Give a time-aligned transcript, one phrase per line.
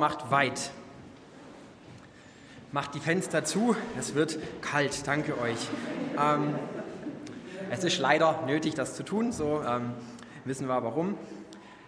[0.00, 0.70] macht weit.
[2.72, 5.58] Macht die Fenster zu, es wird kalt, danke euch.
[6.18, 6.54] Ähm,
[7.70, 9.92] es ist leider nötig, das zu tun, so ähm,
[10.44, 11.18] wissen wir warum.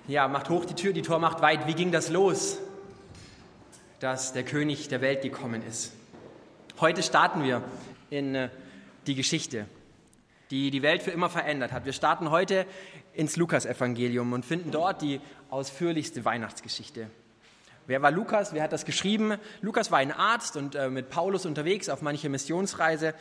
[0.07, 1.67] Ja, macht hoch die Tür, die Tor macht weit.
[1.67, 2.59] Wie ging das los,
[3.99, 5.93] dass der König der Welt gekommen ist?
[6.81, 7.63] Heute starten wir
[8.11, 8.51] in äh,
[9.07, 9.67] die Geschichte,
[10.51, 11.87] die die Welt für immer verändert hat.
[11.87, 12.67] Wir starten heute
[13.15, 17.09] ins Lukasevangelium und finden dort die ausführlichste Weihnachtsgeschichte.
[17.87, 18.53] Wer war Lukas?
[18.53, 19.35] Wer hat das geschrieben?
[19.61, 23.15] Lukas war ein Arzt und äh, mit Paulus unterwegs auf manche Missionsreise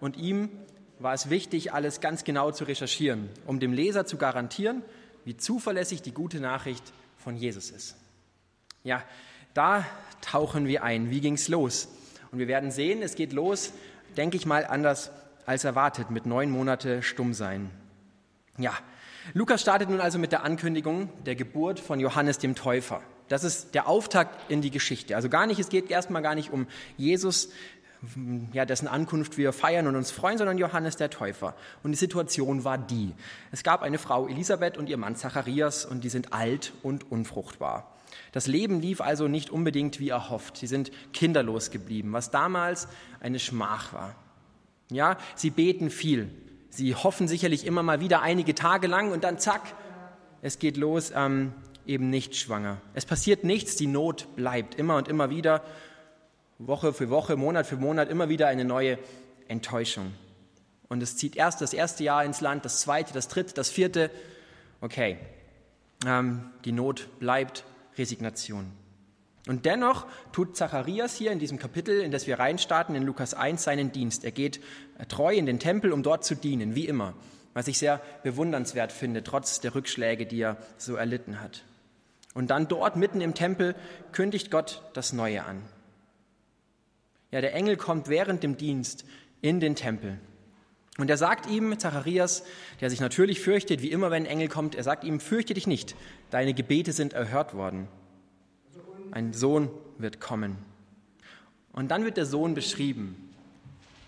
[0.00, 0.50] und ihm
[0.98, 4.82] war es wichtig, alles ganz genau zu recherchieren, um dem Leser zu garantieren,
[5.24, 7.96] wie zuverlässig die gute Nachricht von Jesus ist.
[8.84, 9.02] Ja,
[9.52, 9.84] da
[10.20, 11.10] tauchen wir ein.
[11.10, 11.88] Wie ging es los?
[12.30, 13.72] Und wir werden sehen, es geht los,
[14.16, 15.10] denke ich mal, anders
[15.44, 17.70] als erwartet, mit neun Monate stumm sein.
[18.58, 18.72] Ja,
[19.32, 23.02] Lukas startet nun also mit der Ankündigung der Geburt von Johannes dem Täufer.
[23.28, 25.16] Das ist der Auftakt in die Geschichte.
[25.16, 27.50] Also gar nicht, es geht erstmal gar nicht um Jesus,
[28.52, 31.54] ja, dessen Ankunft wir feiern und uns freuen, sondern Johannes der Täufer.
[31.82, 33.14] Und die Situation war die.
[33.52, 37.92] Es gab eine Frau Elisabeth und ihr Mann Zacharias und die sind alt und unfruchtbar.
[38.32, 40.56] Das Leben lief also nicht unbedingt wie erhofft.
[40.56, 42.88] Sie sind kinderlos geblieben, was damals
[43.20, 44.14] eine Schmach war.
[44.90, 46.30] Ja, sie beten viel.
[46.70, 49.62] Sie hoffen sicherlich immer mal wieder einige Tage lang und dann zack,
[50.42, 51.52] es geht los, ähm,
[51.86, 52.80] eben nicht schwanger.
[52.94, 55.62] Es passiert nichts, die Not bleibt immer und immer wieder.
[56.58, 58.98] Woche für Woche, Monat für Monat immer wieder eine neue
[59.48, 60.12] Enttäuschung.
[60.88, 64.10] Und es zieht erst das erste Jahr ins Land, das zweite, das dritte, das vierte.
[64.80, 65.18] Okay,
[66.06, 67.64] ähm, die Not bleibt,
[67.98, 68.72] Resignation.
[69.48, 73.62] Und dennoch tut Zacharias hier in diesem Kapitel, in das wir reinstarten, in Lukas 1,
[73.62, 74.24] seinen Dienst.
[74.24, 74.60] Er geht
[75.08, 77.14] treu in den Tempel, um dort zu dienen, wie immer,
[77.54, 81.62] was ich sehr bewundernswert finde, trotz der Rückschläge, die er so erlitten hat.
[82.36, 83.74] Und dann dort mitten im Tempel
[84.12, 85.62] kündigt Gott das Neue an.
[87.30, 89.06] Ja, der Engel kommt während dem Dienst
[89.40, 90.18] in den Tempel.
[90.98, 92.44] Und er sagt ihm, Zacharias,
[92.82, 95.66] der sich natürlich fürchtet, wie immer, wenn ein Engel kommt, er sagt ihm, fürchte dich
[95.66, 95.96] nicht,
[96.28, 97.88] deine Gebete sind erhört worden.
[99.12, 100.58] Ein Sohn wird kommen.
[101.72, 103.32] Und dann wird der Sohn beschrieben.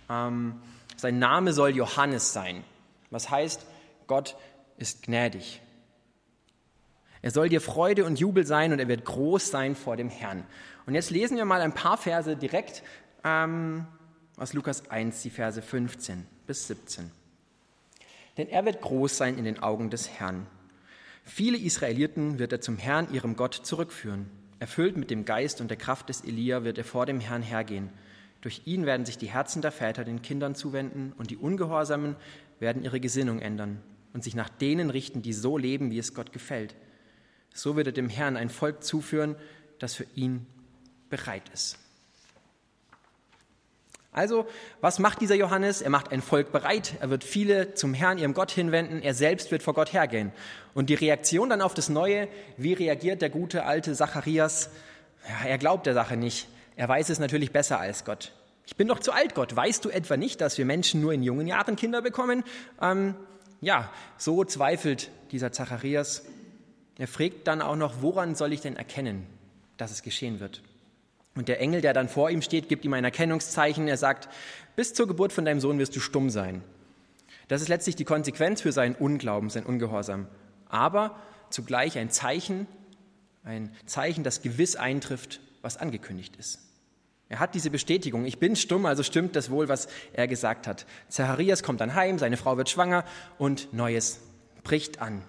[0.07, 0.61] Ähm,
[0.97, 2.63] sein Name soll Johannes sein,
[3.09, 3.65] was heißt,
[4.05, 4.35] Gott
[4.77, 5.61] ist gnädig.
[7.21, 10.43] Er soll dir Freude und Jubel sein und er wird groß sein vor dem Herrn.
[10.85, 12.83] Und jetzt lesen wir mal ein paar Verse direkt
[13.23, 13.85] ähm,
[14.37, 17.11] aus Lukas 1, die Verse 15 bis 17.
[18.37, 20.47] Denn er wird groß sein in den Augen des Herrn.
[21.25, 24.29] Viele Israeliten wird er zum Herrn, ihrem Gott, zurückführen.
[24.59, 27.89] Erfüllt mit dem Geist und der Kraft des Elia wird er vor dem Herrn hergehen.
[28.41, 32.15] Durch ihn werden sich die Herzen der Väter den Kindern zuwenden und die Ungehorsamen
[32.59, 33.81] werden ihre Gesinnung ändern
[34.13, 36.75] und sich nach denen richten, die so leben, wie es Gott gefällt.
[37.53, 39.35] So wird er dem Herrn ein Volk zuführen,
[39.79, 40.45] das für ihn
[41.09, 41.77] bereit ist.
[44.11, 44.47] Also,
[44.81, 45.81] was macht dieser Johannes?
[45.81, 49.51] Er macht ein Volk bereit, er wird viele zum Herrn, ihrem Gott hinwenden, er selbst
[49.51, 50.31] wird vor Gott hergehen.
[50.73, 52.27] Und die Reaktion dann auf das Neue,
[52.57, 54.71] wie reagiert der gute alte Zacharias?
[55.27, 56.47] Ja, er glaubt der Sache nicht.
[56.75, 58.31] Er weiß es natürlich besser als Gott.
[58.65, 59.55] Ich bin doch zu alt, Gott.
[59.55, 62.43] Weißt du etwa nicht, dass wir Menschen nur in jungen Jahren Kinder bekommen?
[62.81, 63.15] Ähm,
[63.61, 66.23] ja, so zweifelt dieser Zacharias.
[66.99, 69.25] Er fragt dann auch noch, woran soll ich denn erkennen,
[69.77, 70.61] dass es geschehen wird?
[71.33, 73.87] Und der Engel, der dann vor ihm steht, gibt ihm ein Erkennungszeichen.
[73.87, 74.27] Er sagt,
[74.75, 76.61] bis zur Geburt von deinem Sohn wirst du stumm sein.
[77.47, 80.27] Das ist letztlich die Konsequenz für seinen Unglauben, sein Ungehorsam.
[80.67, 81.17] Aber
[81.49, 82.67] zugleich ein Zeichen,
[83.45, 86.59] ein Zeichen, das gewiss eintrifft, was angekündigt ist.
[87.29, 90.85] Er hat diese Bestätigung, ich bin stumm, also stimmt das wohl, was er gesagt hat.
[91.07, 93.05] Zacharias kommt dann heim, seine Frau wird schwanger
[93.37, 94.19] und Neues
[94.63, 95.23] bricht an.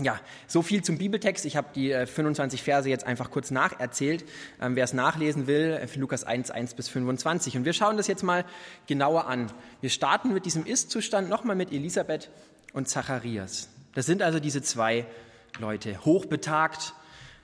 [0.00, 1.44] Ja, so viel zum Bibeltext.
[1.44, 4.24] Ich habe die 25 äh, Verse jetzt einfach kurz nacherzählt.
[4.60, 7.56] Ähm, wer es nachlesen will, äh, Lukas 1, 1 bis 25.
[7.56, 8.44] Und wir schauen das jetzt mal
[8.86, 9.50] genauer an.
[9.80, 12.30] Wir starten mit diesem Ist-Zustand nochmal mit Elisabeth
[12.72, 13.70] und Zacharias.
[13.94, 15.04] Das sind also diese zwei
[15.58, 16.94] Leute, hochbetagt.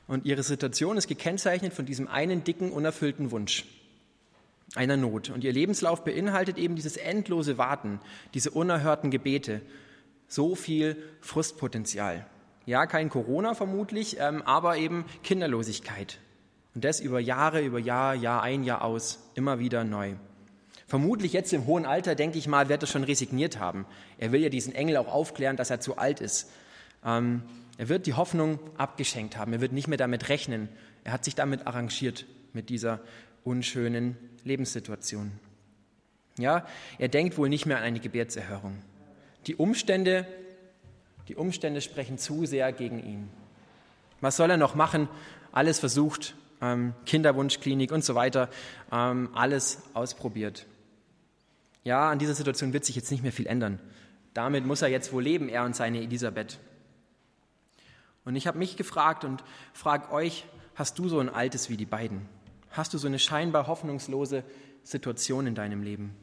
[0.06, 3.64] Und ihre Situation ist gekennzeichnet von diesem einen dicken, unerfüllten Wunsch,
[4.76, 5.30] einer Not.
[5.30, 8.00] Und ihr Lebenslauf beinhaltet eben dieses endlose Warten,
[8.34, 9.62] diese unerhörten Gebete.
[10.28, 12.26] So viel Frustpotenzial.
[12.66, 16.18] Ja, kein Corona vermutlich, ähm, aber eben Kinderlosigkeit.
[16.74, 20.14] Und das über Jahre, über Jahr, Jahr ein, Jahr aus, immer wieder neu.
[20.86, 23.86] Vermutlich jetzt im hohen Alter, denke ich mal, wird er schon resigniert haben.
[24.18, 26.50] Er will ja diesen Engel auch aufklären, dass er zu alt ist.
[27.04, 27.42] Ähm,
[27.78, 29.52] er wird die Hoffnung abgeschenkt haben.
[29.52, 30.68] Er wird nicht mehr damit rechnen.
[31.04, 33.00] Er hat sich damit arrangiert, mit dieser
[33.42, 35.32] unschönen Lebenssituation.
[36.38, 36.66] Ja,
[36.98, 38.78] er denkt wohl nicht mehr an eine Gebärtserhörung.
[39.46, 40.26] Die Umstände
[41.28, 43.30] die Umstände sprechen zu sehr gegen ihn.
[44.20, 45.08] Was soll er noch machen?
[45.52, 48.48] Alles versucht, ähm, Kinderwunschklinik und so weiter,
[48.90, 50.66] ähm, alles ausprobiert.
[51.84, 53.78] Ja, an dieser Situation wird sich jetzt nicht mehr viel ändern.
[54.32, 56.58] Damit muss er jetzt wohl leben, er und seine Elisabeth.
[58.24, 59.44] Und ich habe mich gefragt und
[59.74, 62.26] frage euch, hast du so ein altes wie die beiden?
[62.70, 64.42] Hast du so eine scheinbar hoffnungslose
[64.82, 66.16] Situation in deinem Leben?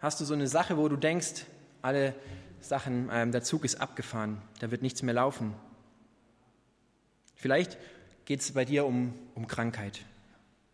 [0.00, 1.44] Hast du so eine Sache, wo du denkst,
[1.82, 2.14] alle
[2.60, 5.54] Sachen, ähm, der Zug ist abgefahren, da wird nichts mehr laufen?
[7.34, 7.78] Vielleicht
[8.24, 10.00] geht es bei dir um, um Krankheit.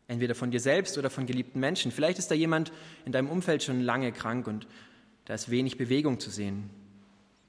[0.08, 1.92] Entweder von dir selbst oder von geliebten Menschen.
[1.92, 2.72] Vielleicht ist da jemand
[3.04, 4.66] in deinem Umfeld schon lange krank und
[5.24, 6.68] da ist wenig Bewegung zu sehen.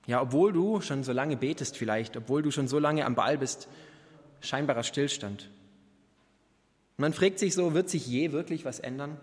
[0.08, 3.38] Ja, obwohl du schon so lange betest vielleicht, obwohl du schon so lange am Ball
[3.38, 3.68] bist,
[4.42, 5.50] scheinbarer Stillstand.
[6.98, 9.18] Man fragt sich so, wird sich je wirklich was ändern?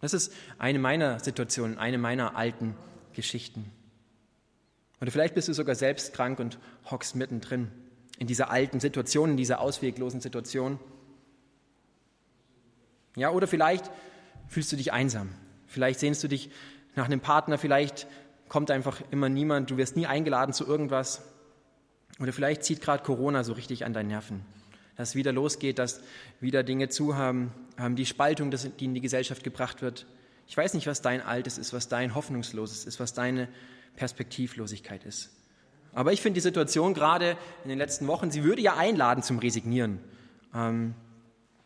[0.00, 2.76] Das ist eine meiner Situationen, eine meiner alten
[3.12, 3.70] Geschichten.
[5.00, 6.58] Oder vielleicht bist du sogar selbst krank und
[6.90, 7.70] hockst mittendrin
[8.18, 10.78] in dieser alten Situation, in dieser ausweglosen Situation.
[13.16, 13.90] Ja, oder vielleicht
[14.48, 15.30] fühlst du dich einsam.
[15.66, 16.50] Vielleicht sehnst du dich
[16.94, 18.06] nach einem Partner, vielleicht
[18.48, 21.22] kommt einfach immer niemand, du wirst nie eingeladen zu irgendwas.
[22.18, 24.44] Oder vielleicht zieht gerade Corona so richtig an deinen Nerven.
[24.98, 26.02] Dass wieder losgeht, dass
[26.40, 27.52] wieder Dinge zu haben,
[27.96, 30.06] die Spaltung, die in die Gesellschaft gebracht wird.
[30.46, 33.48] Ich weiß nicht, was dein Altes ist, was dein Hoffnungsloses ist, was deine
[33.96, 35.30] Perspektivlosigkeit ist.
[35.92, 39.38] Aber ich finde die Situation gerade in den letzten Wochen, sie würde ja einladen zum
[39.38, 40.00] Resignieren.
[40.54, 40.94] Ähm,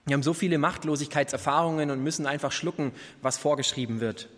[0.05, 4.28] wir haben so viele Machtlosigkeitserfahrungen und müssen einfach schlucken, was vorgeschrieben wird.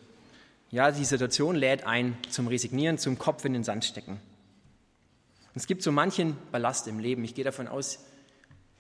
[0.71, 4.21] Ja, die Situation lädt ein zum Resignieren, zum Kopf in den Sand stecken.
[5.55, 7.25] es gibt so manchen Ballast im Leben.
[7.25, 8.05] Ich gehe davon aus,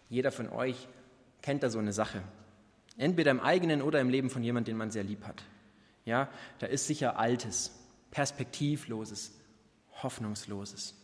[0.09, 0.89] jeder von euch
[1.43, 2.23] kennt da so eine Sache.
[2.97, 5.43] Entweder im eigenen oder im Leben von jemandem, den man sehr lieb hat.
[6.05, 6.29] Ja,
[6.59, 7.73] da ist sicher Altes,
[8.11, 9.33] Perspektivloses,
[10.03, 10.95] Hoffnungsloses.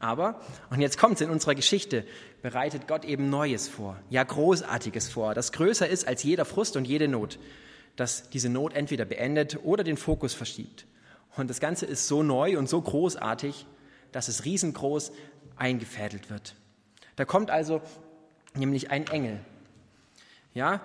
[0.00, 0.40] Aber,
[0.70, 2.04] und jetzt kommt es in unserer Geschichte,
[2.40, 6.86] bereitet Gott eben Neues vor, ja Großartiges vor, das größer ist als jeder Frust und
[6.86, 7.38] jede Not,
[7.96, 10.86] das diese Not entweder beendet oder den Fokus verschiebt.
[11.36, 13.66] Und das Ganze ist so neu und so großartig,
[14.12, 15.10] dass es riesengroß
[15.56, 16.54] eingefädelt wird.
[17.16, 17.82] Da kommt also
[18.54, 19.40] nämlich ein Engel.
[20.54, 20.80] Ja,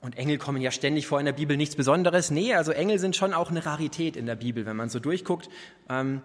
[0.00, 2.30] und Engel kommen ja ständig vor in der Bibel, nichts Besonderes.
[2.30, 5.48] Nee, also Engel sind schon auch eine Rarität in der Bibel, wenn man so durchguckt.
[5.88, 6.20] Ähm,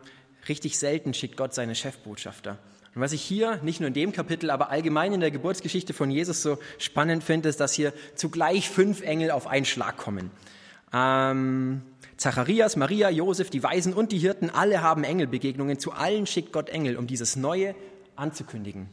[0.50, 2.58] richtig selten schickt Gott seine Chefbotschafter.
[2.94, 6.12] Und was ich hier, nicht nur in dem Kapitel, aber allgemein in der Geburtsgeschichte von
[6.12, 10.32] Jesus so spannend finde, ist, dass hier zugleich fünf Engel auf einen Schlag kommen.
[10.92, 11.82] Ähm,
[12.18, 15.80] Zacharias, Maria, Josef, die Weisen und die Hirten, alle haben Engelbegegnungen.
[15.80, 17.76] Zu allen schickt Gott Engel, um dieses Neue
[18.18, 18.90] anzukündigen.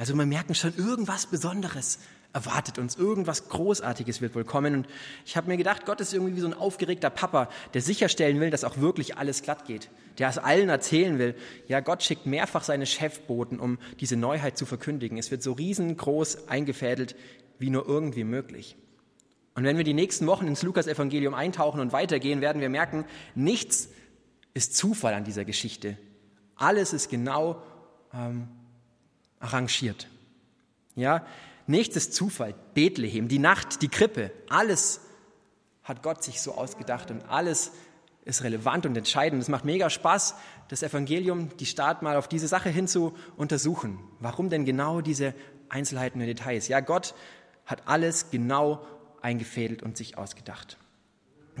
[0.00, 1.98] Also wir merken schon irgendwas Besonderes
[2.32, 2.96] erwartet uns.
[2.96, 4.74] Irgendwas Großartiges wird wohl kommen.
[4.74, 4.88] Und
[5.26, 8.48] ich habe mir gedacht, Gott ist irgendwie wie so ein aufgeregter Papa, der sicherstellen will,
[8.48, 9.90] dass auch wirklich alles glatt geht.
[10.16, 11.34] Der es allen erzählen will.
[11.68, 15.18] Ja, Gott schickt mehrfach seine Chefboten, um diese Neuheit zu verkündigen.
[15.18, 17.14] Es wird so riesengroß eingefädelt,
[17.58, 18.78] wie nur irgendwie möglich.
[19.54, 23.04] Und wenn wir die nächsten Wochen ins Lukas-Evangelium eintauchen und weitergehen, werden wir merken,
[23.34, 23.90] nichts
[24.54, 25.98] ist Zufall an dieser Geschichte.
[26.56, 27.62] Alles ist genau
[28.14, 28.48] ähm,
[29.40, 30.08] arrangiert.
[30.94, 31.24] Ja,
[31.70, 32.56] Nichts ist Zufall.
[32.74, 35.02] Bethlehem, die Nacht, die Krippe, alles
[35.84, 37.70] hat Gott sich so ausgedacht und alles
[38.24, 39.40] ist relevant und entscheidend.
[39.40, 40.34] Es macht mega Spaß,
[40.66, 44.00] das Evangelium, die Start mal auf diese Sache hin zu untersuchen.
[44.18, 45.32] Warum denn genau diese
[45.68, 46.66] Einzelheiten und Details?
[46.66, 47.14] Ja, Gott
[47.66, 48.84] hat alles genau
[49.22, 50.76] eingefädelt und sich ausgedacht.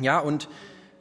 [0.00, 0.48] Ja, und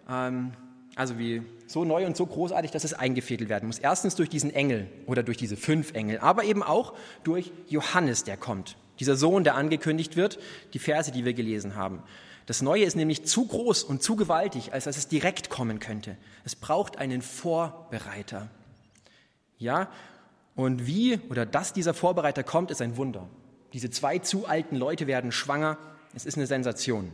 [0.07, 0.51] ähm,
[0.99, 3.79] also wie so neu und so großartig, dass es eingefädelt werden muss.
[3.79, 8.35] Erstens durch diesen Engel oder durch diese fünf Engel, aber eben auch durch Johannes, der
[8.35, 8.75] kommt.
[8.99, 10.39] Dieser Sohn, der angekündigt wird,
[10.73, 12.03] die Verse, die wir gelesen haben.
[12.47, 16.17] Das Neue ist nämlich zu groß und zu gewaltig, als dass es direkt kommen könnte.
[16.43, 18.49] Es braucht einen Vorbereiter.
[19.57, 19.87] Ja,
[20.55, 23.29] und wie oder dass dieser Vorbereiter kommt, ist ein Wunder.
[23.71, 25.77] Diese zwei zu alten Leute werden schwanger.
[26.13, 27.13] Es ist eine Sensation.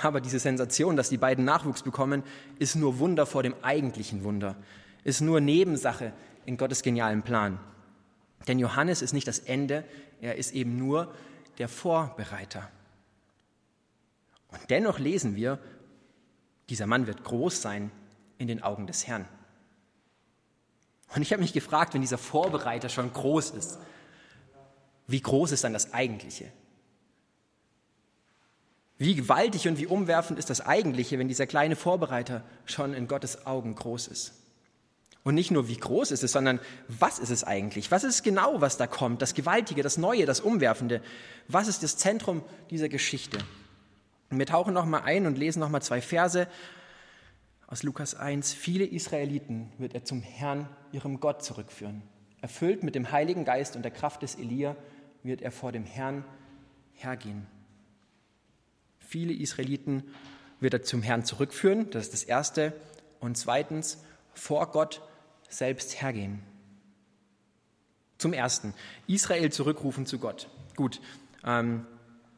[0.00, 2.22] Aber diese Sensation, dass die beiden Nachwuchs bekommen,
[2.58, 4.56] ist nur Wunder vor dem eigentlichen Wunder.
[5.04, 6.12] Ist nur Nebensache
[6.46, 7.58] in Gottes genialen Plan.
[8.48, 9.84] Denn Johannes ist nicht das Ende,
[10.20, 11.14] er ist eben nur
[11.58, 12.70] der Vorbereiter.
[14.48, 15.58] Und dennoch lesen wir,
[16.68, 17.90] dieser Mann wird groß sein
[18.38, 19.26] in den Augen des Herrn.
[21.14, 23.78] Und ich habe mich gefragt, wenn dieser Vorbereiter schon groß ist,
[25.06, 26.50] wie groß ist dann das Eigentliche?
[29.02, 33.46] Wie gewaltig und wie umwerfend ist das Eigentliche, wenn dieser kleine Vorbereiter schon in Gottes
[33.48, 34.34] Augen groß ist?
[35.24, 37.90] Und nicht nur, wie groß ist es, sondern was ist es eigentlich?
[37.90, 39.20] Was ist genau, was da kommt?
[39.20, 41.02] Das Gewaltige, das Neue, das Umwerfende.
[41.48, 43.38] Was ist das Zentrum dieser Geschichte?
[44.30, 46.46] Und wir tauchen nochmal ein und lesen nochmal zwei Verse
[47.66, 48.52] aus Lukas 1.
[48.52, 52.02] Viele Israeliten wird er zum Herrn, ihrem Gott, zurückführen.
[52.40, 54.76] Erfüllt mit dem Heiligen Geist und der Kraft des Elia
[55.24, 56.24] wird er vor dem Herrn
[56.94, 57.48] hergehen.
[59.12, 60.04] Viele Israeliten
[60.58, 62.72] wird er zum Herrn zurückführen, das ist das Erste.
[63.20, 64.02] Und zweitens,
[64.32, 65.02] vor Gott
[65.50, 66.42] selbst hergehen.
[68.16, 68.72] Zum Ersten,
[69.06, 70.48] Israel zurückrufen zu Gott.
[70.76, 71.02] Gut,
[71.44, 71.86] ähm,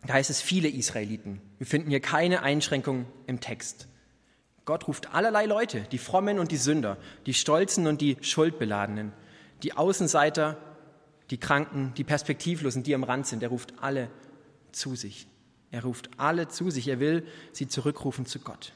[0.05, 1.41] da heißt es viele Israeliten.
[1.59, 3.87] Wir finden hier keine Einschränkung im Text.
[4.65, 9.13] Gott ruft allerlei Leute, die Frommen und die Sünder, die Stolzen und die Schuldbeladenen,
[9.63, 10.57] die Außenseiter,
[11.31, 13.45] die Kranken, die Perspektivlosen, die am Rand sind.
[13.45, 14.11] Er ruft alle
[14.73, 15.29] zu sich.
[15.75, 16.87] Er ruft alle zu sich.
[16.87, 18.73] Er will sie zurückrufen zu Gott,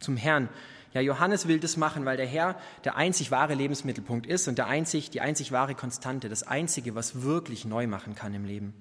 [0.00, 0.48] zum Herrn.
[0.94, 4.66] Ja, Johannes will das machen, weil der Herr der einzig wahre Lebensmittelpunkt ist und der
[4.66, 8.72] einzig, die einzig wahre Konstante, das Einzige, was wirklich neu machen kann im Leben.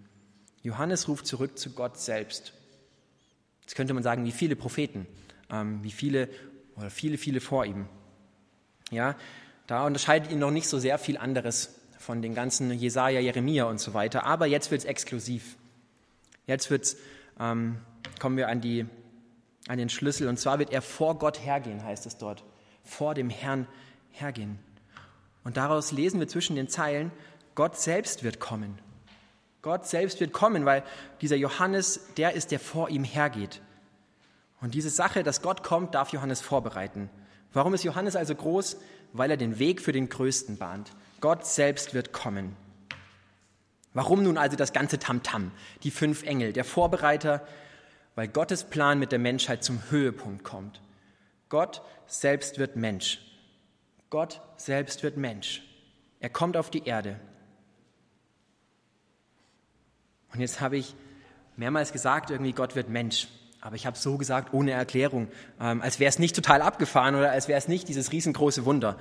[0.63, 2.53] Johannes ruft zurück zu Gott selbst.
[3.63, 5.05] Jetzt könnte man sagen, wie viele Propheten,
[5.50, 6.29] ähm, wie viele
[6.77, 7.86] oder viele, viele vor ihm.
[8.91, 9.17] Ja,
[9.67, 13.81] da unterscheidet ihn noch nicht so sehr viel anderes von den ganzen Jesaja, Jeremia und
[13.81, 14.25] so weiter.
[14.25, 15.58] Aber jetzt wird es exklusiv.
[16.48, 16.96] Jetzt wird's,
[17.41, 17.77] ähm,
[18.19, 18.86] kommen wir an, die,
[19.67, 20.27] an den Schlüssel.
[20.27, 22.43] Und zwar wird er vor Gott hergehen, heißt es dort.
[22.83, 23.67] Vor dem Herrn
[24.12, 24.60] hergehen.
[25.43, 27.12] Und daraus lesen wir zwischen den Zeilen,
[27.55, 28.77] Gott selbst wird kommen.
[29.62, 30.83] Gott selbst wird kommen, weil
[31.21, 33.62] dieser Johannes, der ist, der vor ihm hergeht.
[34.60, 37.10] Und diese Sache, dass Gott kommt, darf Johannes vorbereiten.
[37.53, 38.77] Warum ist Johannes also groß?
[39.13, 40.91] Weil er den Weg für den Größten bahnt.
[41.19, 42.55] Gott selbst wird kommen.
[43.93, 45.51] Warum nun also das ganze Tamtam, -Tam,
[45.83, 47.45] die fünf Engel, der Vorbereiter?
[48.15, 50.81] Weil Gottes Plan mit der Menschheit zum Höhepunkt kommt.
[51.50, 53.19] Gott selbst wird Mensch.
[54.10, 55.63] Gott selbst wird Mensch.
[56.19, 57.19] Er kommt auf die Erde.
[60.33, 60.95] Und jetzt habe ich
[61.57, 63.27] mehrmals gesagt, irgendwie Gott wird Mensch.
[63.60, 65.27] Aber ich habe so gesagt, ohne Erklärung,
[65.60, 68.98] ähm, als wäre es nicht total abgefahren oder als wäre es nicht dieses riesengroße Wunder.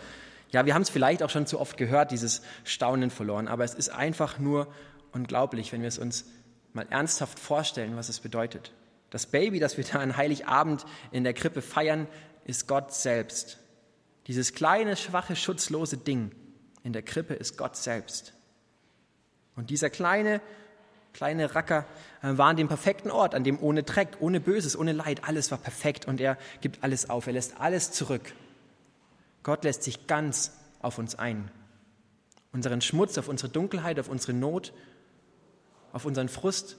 [0.52, 3.75] Ja, wir haben es vielleicht auch schon zu oft gehört, dieses Staunen verloren, aber es
[3.75, 4.66] ist einfach nur
[5.12, 6.25] unglaublich, wenn wir es uns
[6.73, 8.73] mal ernsthaft vorstellen, was es bedeutet.
[9.11, 12.07] Das Baby, das wir da an Heiligabend in der Krippe feiern,
[12.45, 13.59] ist Gott selbst.
[14.26, 16.33] Dieses kleine, schwache, schutzlose Ding
[16.83, 18.33] in der Krippe ist Gott selbst.
[19.57, 20.40] Und dieser kleine,
[21.12, 21.85] kleine Racker
[22.23, 25.50] äh, war an dem perfekten Ort, an dem ohne Dreck, ohne Böses, ohne Leid, alles
[25.50, 28.33] war perfekt und er gibt alles auf, er lässt alles zurück.
[29.42, 31.50] Gott lässt sich ganz auf uns ein.
[32.52, 34.73] Unseren Schmutz, auf unsere Dunkelheit, auf unsere Not,
[35.92, 36.76] auf unseren Frust,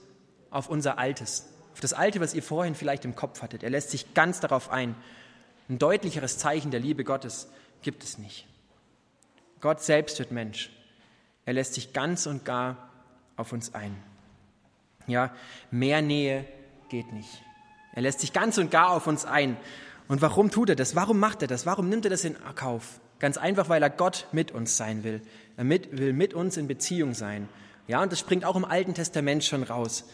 [0.50, 3.62] auf unser Altes, auf das Alte, was ihr vorhin vielleicht im Kopf hattet.
[3.62, 4.94] Er lässt sich ganz darauf ein.
[5.68, 7.48] Ein deutlicheres Zeichen der Liebe Gottes
[7.80, 8.46] gibt es nicht.
[9.60, 10.70] Gott selbst wird Mensch.
[11.46, 12.90] Er lässt sich ganz und gar
[13.36, 13.96] auf uns ein.
[15.06, 15.34] Ja,
[15.70, 16.44] mehr Nähe
[16.88, 17.42] geht nicht.
[17.94, 19.56] Er lässt sich ganz und gar auf uns ein.
[20.12, 20.94] Und warum tut er das?
[20.94, 21.64] Warum macht er das?
[21.64, 23.00] Warum nimmt er das in Kauf?
[23.18, 25.22] Ganz einfach, weil er Gott mit uns sein will.
[25.56, 27.48] Er mit, will mit uns in Beziehung sein.
[27.88, 30.04] Ja, und das springt auch im Alten Testament schon raus.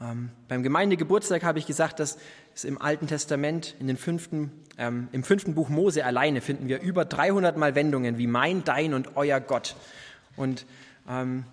[0.00, 2.16] Ähm, beim Gemeindegeburtstag habe ich gesagt, dass
[2.54, 6.80] es im Alten Testament, in den fünften, ähm, im fünften Buch Mose alleine finden wir
[6.80, 9.76] über 300 Mal Wendungen wie mein, dein und euer Gott.
[10.34, 10.64] Und
[11.06, 11.44] ähm,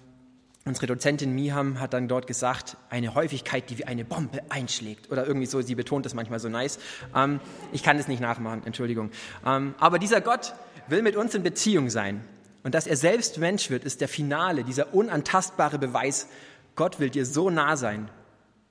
[0.66, 5.10] Unsere Dozentin Miham hat dann dort gesagt, eine Häufigkeit, die wie eine Bombe einschlägt.
[5.10, 6.80] Oder irgendwie so, sie betont das manchmal so nice.
[7.16, 7.40] Ähm,
[7.72, 9.10] ich kann es nicht nachmachen, Entschuldigung.
[9.46, 10.54] Ähm, aber dieser Gott
[10.88, 12.24] will mit uns in Beziehung sein.
[12.64, 16.28] Und dass er selbst Mensch wird, ist der Finale, dieser unantastbare Beweis.
[16.76, 18.12] Gott will dir so nah sein,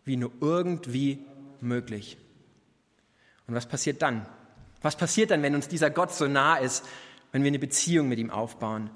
[0.04, 1.24] wie nur irgendwie
[1.60, 2.18] möglich.
[3.46, 4.26] Und was passiert dann?
[4.82, 6.84] Was passiert dann, wenn uns dieser Gott so nah ist,
[7.32, 8.90] wenn wir eine Beziehung mit ihm aufbauen?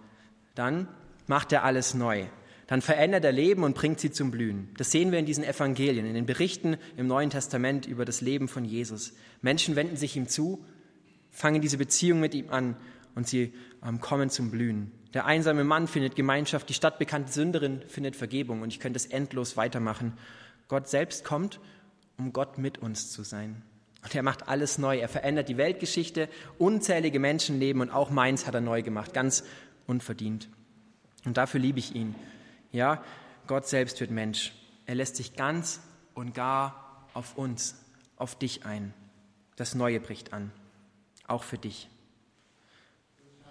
[0.55, 0.89] Dann
[1.27, 2.27] macht er alles neu
[2.66, 4.69] dann verändert er Leben und bringt sie zum Blühen.
[4.76, 8.49] Das sehen wir in diesen Evangelien, in den Berichten im Neuen Testament über das Leben
[8.49, 9.12] von Jesus.
[9.40, 10.64] Menschen wenden sich ihm zu,
[11.31, 12.76] fangen diese Beziehung mit ihm an
[13.14, 13.52] und sie
[13.87, 14.92] ähm, kommen zum Blühen.
[15.14, 19.57] Der einsame Mann findet Gemeinschaft, die stadtbekannte Sünderin findet Vergebung und ich könnte es endlos
[19.57, 20.14] weitermachen.
[20.69, 21.61] Gott selbst kommt,
[22.16, 23.62] um Gott mit uns zu sein.
[24.02, 24.99] Und er macht alles neu.
[24.99, 26.28] Er verändert die Weltgeschichte,
[26.59, 29.45] unzählige Menschenleben und auch meins hat er neu gemacht, ganz
[29.87, 30.49] unverdient.
[31.25, 32.14] Und dafür liebe ich ihn.
[32.73, 33.02] Ja,
[33.47, 34.52] Gott selbst wird Mensch.
[34.87, 35.81] Er lässt sich ganz
[36.14, 37.76] und gar auf uns,
[38.17, 38.93] auf dich ein.
[39.57, 40.50] Das Neue bricht an,
[41.26, 41.88] auch für dich.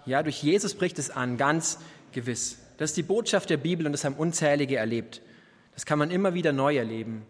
[0.04, 1.78] Ja, durch Jesus bricht es an, ganz
[2.10, 2.58] gewiss.
[2.76, 5.22] Das ist die Botschaft der Bibel und das haben unzählige erlebt.
[5.74, 7.24] Das kann man immer wieder neu erleben.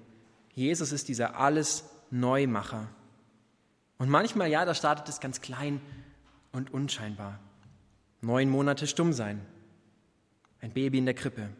[0.54, 2.88] Jesus ist dieser alles Neumacher.
[3.99, 5.80] Und manchmal, ja, da startet es ganz klein
[6.50, 7.38] und unscheinbar.
[8.20, 9.40] Neun Monate stumm sein.
[10.61, 11.50] Ein Baby in der Krippe.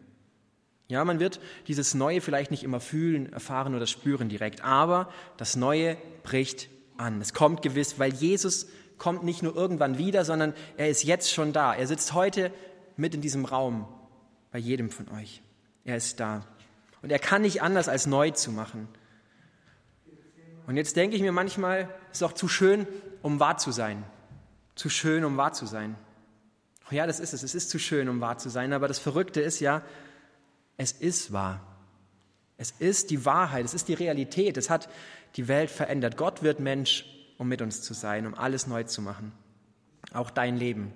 [0.93, 5.55] Ja, man wird dieses Neue vielleicht nicht immer fühlen, erfahren oder spüren direkt, aber das
[5.55, 7.19] Neue bricht an.
[7.19, 8.67] Es kommt gewiss, weil Jesus
[8.99, 11.73] kommt nicht nur irgendwann wieder, sondern er ist jetzt schon da.
[11.73, 12.53] Er sitzt heute
[12.95, 13.87] mit in diesem Raum
[14.51, 15.41] bei jedem von euch.
[15.83, 16.45] Er ist da.
[17.01, 18.87] Und er kann nicht anders, als neu zu machen.
[20.67, 22.85] Und jetzt denke ich mir manchmal, es ist auch zu schön,
[23.23, 24.03] um wahr zu sein.
[24.75, 25.95] Zu schön, um wahr zu sein.
[26.91, 27.41] Ja, das ist es.
[27.41, 28.73] Es ist zu schön, um wahr zu sein.
[28.73, 29.81] Aber das Verrückte ist ja,
[30.77, 31.61] es ist wahr.
[32.57, 33.65] Es ist die Wahrheit.
[33.65, 34.57] Es ist die Realität.
[34.57, 34.89] Es hat
[35.35, 36.17] die Welt verändert.
[36.17, 37.05] Gott wird Mensch,
[37.37, 39.31] um mit uns zu sein, um alles neu zu machen.
[40.13, 40.93] Auch dein Leben.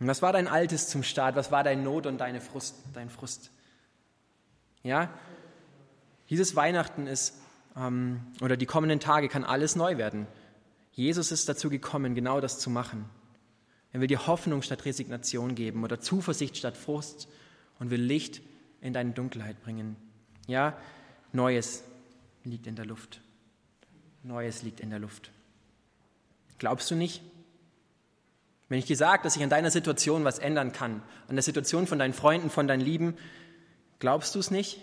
[0.00, 1.36] Und was war dein Altes zum Start?
[1.36, 3.50] Was war dein Not und deine Frust, dein Frust?
[4.82, 5.10] Ja,
[6.30, 7.40] dieses Weihnachten ist,
[7.76, 10.26] ähm, oder die kommenden Tage kann alles neu werden.
[10.92, 13.08] Jesus ist dazu gekommen, genau das zu machen.
[13.92, 17.28] Er will dir Hoffnung statt Resignation geben oder Zuversicht statt Frust
[17.84, 18.40] und will Licht
[18.80, 19.96] in deine Dunkelheit bringen.
[20.46, 20.74] Ja,
[21.32, 21.84] Neues
[22.42, 23.20] liegt in der Luft.
[24.22, 25.30] Neues liegt in der Luft.
[26.58, 27.20] Glaubst du nicht?
[28.70, 31.86] Wenn ich dir sage, dass sich an deiner Situation was ändern kann, an der Situation
[31.86, 33.18] von deinen Freunden, von deinen Lieben,
[33.98, 34.80] glaubst du es nicht?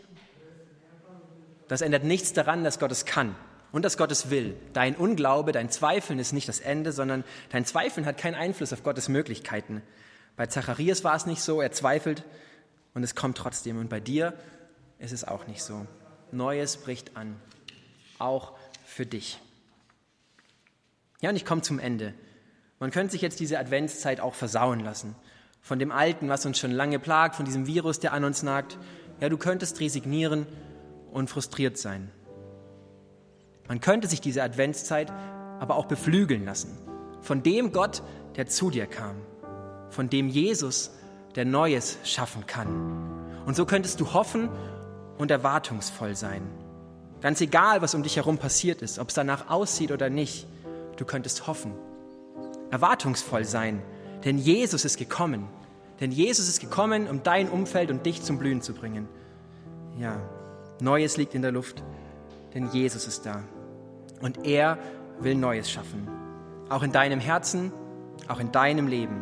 [1.67, 3.35] Das ändert nichts daran, dass Gott es kann
[3.71, 4.55] und dass Gott es will.
[4.73, 8.83] Dein Unglaube, dein Zweifeln ist nicht das Ende, sondern dein Zweifeln hat keinen Einfluss auf
[8.83, 9.81] Gottes Möglichkeiten.
[10.35, 12.23] Bei Zacharias war es nicht so, er zweifelt
[12.93, 13.77] und es kommt trotzdem.
[13.79, 14.33] Und bei dir
[14.99, 15.85] ist es auch nicht so.
[16.31, 17.35] Neues bricht an,
[18.19, 18.53] auch
[18.85, 19.39] für dich.
[21.21, 22.13] Ja, und ich komme zum Ende.
[22.79, 25.15] Man könnte sich jetzt diese Adventszeit auch versauen lassen.
[25.61, 28.79] Von dem Alten, was uns schon lange plagt, von diesem Virus, der an uns nagt.
[29.19, 30.47] Ja, du könntest resignieren
[31.11, 32.09] und frustriert sein.
[33.67, 35.11] Man könnte sich diese Adventszeit
[35.59, 36.77] aber auch beflügeln lassen.
[37.21, 38.01] Von dem Gott,
[38.35, 39.15] der zu dir kam.
[39.91, 40.91] Von dem Jesus,
[41.35, 43.43] der Neues schaffen kann.
[43.45, 44.49] Und so könntest du hoffen
[45.17, 46.41] und erwartungsvoll sein.
[47.21, 50.47] Ganz egal, was um dich herum passiert ist, ob es danach aussieht oder nicht,
[50.97, 51.73] du könntest hoffen
[52.71, 53.81] erwartungsvoll sein,
[54.23, 55.47] denn Jesus ist gekommen.
[55.99, 59.07] Denn Jesus ist gekommen, um dein Umfeld und dich zum Blühen zu bringen.
[59.99, 60.19] Ja,
[60.79, 61.83] Neues liegt in der Luft,
[62.55, 63.43] denn Jesus ist da.
[64.19, 64.79] Und er
[65.19, 66.07] will Neues schaffen.
[66.69, 67.71] Auch in deinem Herzen,
[68.27, 69.21] auch in deinem Leben,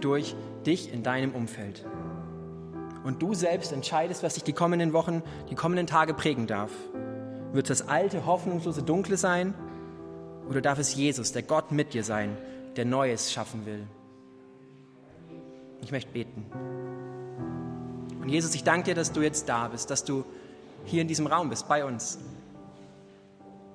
[0.00, 0.34] durch
[0.66, 1.84] dich in deinem Umfeld.
[3.04, 6.70] Und du selbst entscheidest, was dich die kommenden Wochen, die kommenden Tage prägen darf.
[7.52, 9.54] Wird das alte, hoffnungslose Dunkle sein?
[10.48, 12.36] Oder darf es Jesus, der Gott mit dir sein,
[12.76, 13.86] der Neues schaffen will.
[15.82, 16.46] Ich möchte beten.
[18.20, 20.24] Und Jesus, ich danke dir, dass du jetzt da bist, dass du
[20.84, 22.18] hier in diesem Raum bist, bei uns.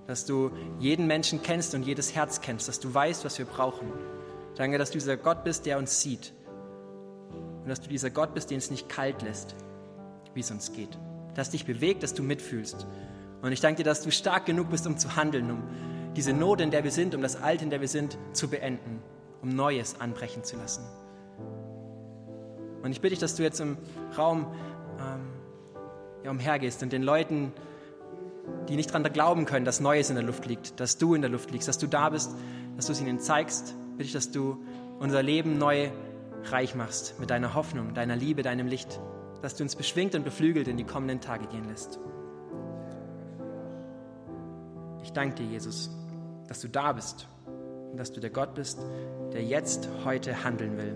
[0.07, 3.91] Dass du jeden Menschen kennst und jedes Herz kennst, dass du weißt, was wir brauchen.
[4.55, 6.33] Danke, dass du dieser Gott bist, der uns sieht.
[7.67, 9.53] Und dass du dieser Gott bist, den es nicht kalt lässt,
[10.33, 10.97] wie es uns geht.
[11.35, 12.87] Dass dich bewegt, dass du mitfühlst.
[13.41, 15.63] Und ich danke dir, dass du stark genug bist, um zu handeln, um
[16.15, 19.01] diese Not, in der wir sind, um das Alte, in der wir sind, zu beenden,
[19.41, 20.81] um Neues anbrechen zu lassen.
[22.83, 23.75] Und ich bitte dich, dass du jetzt im
[24.17, 24.47] Raum
[24.97, 25.27] ähm,
[26.23, 27.51] ja, umhergehst und den Leuten,
[28.69, 31.29] die nicht daran glauben können, dass Neues in der Luft liegt, dass du in der
[31.29, 32.31] Luft liegst, dass du da bist,
[32.77, 34.57] dass du es ihnen zeigst, bitte ich, dass du
[34.99, 35.89] unser Leben neu
[36.51, 38.99] reich machst mit deiner Hoffnung, deiner Liebe, deinem Licht,
[39.41, 41.99] dass du uns beschwingt und beflügelt in die kommenden Tage gehen lässt.
[45.03, 45.89] Ich danke dir, Jesus
[46.47, 48.79] dass du da bist und dass du der Gott bist,
[49.33, 50.95] der jetzt, heute handeln will.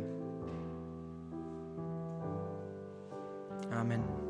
[3.72, 4.21] Amen.